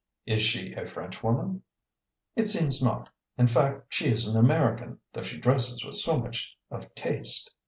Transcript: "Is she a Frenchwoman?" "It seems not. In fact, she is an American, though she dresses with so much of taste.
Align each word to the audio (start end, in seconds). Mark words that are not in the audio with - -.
"Is 0.25 0.41
she 0.41 0.73
a 0.73 0.83
Frenchwoman?" 0.83 1.61
"It 2.35 2.49
seems 2.49 2.81
not. 2.81 3.09
In 3.37 3.45
fact, 3.45 3.93
she 3.93 4.07
is 4.07 4.25
an 4.27 4.35
American, 4.35 4.97
though 5.13 5.21
she 5.21 5.37
dresses 5.37 5.85
with 5.85 5.93
so 5.93 6.17
much 6.17 6.57
of 6.71 6.91
taste. 6.95 7.53